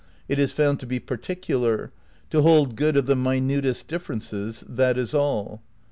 It 0.27 0.39
is 0.39 0.51
found 0.51 0.79
to 0.79 0.87
be 0.87 0.99
par 0.99 1.17
ticular, 1.17 1.91
to 2.31 2.41
hold 2.41 2.75
good 2.75 2.97
of 2.97 3.05
the 3.05 3.15
minutest 3.15 3.87
differences, 3.87 4.63
that 4.67 4.97
is 4.97 5.13
all. 5.13 5.61